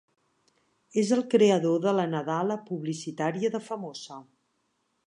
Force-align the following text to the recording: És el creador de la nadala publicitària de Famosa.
És 1.01 1.11
el 1.17 1.21
creador 1.33 1.77
de 1.85 1.93
la 1.99 2.07
nadala 2.15 2.59
publicitària 2.71 3.55
de 3.59 3.63
Famosa. 3.69 4.21